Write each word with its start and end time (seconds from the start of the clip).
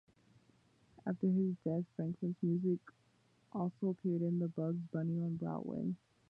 After 1.05 1.27
his 1.27 1.53
death, 1.63 1.83
Franklyn's 1.95 2.33
music 2.41 2.79
also 3.53 3.89
appeared 3.89 4.23
in 4.23 4.39
"Bugs 4.47 4.81
Bunny 4.91 5.21
on 5.21 5.35
Broadway". 5.37 5.93